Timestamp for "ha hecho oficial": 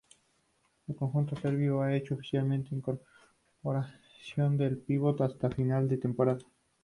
1.83-2.49